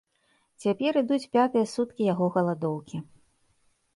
[0.63, 2.97] Цяпер ідуць пятыя суткі яго галадоўкі.